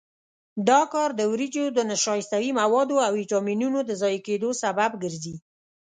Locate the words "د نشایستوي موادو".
1.71-2.95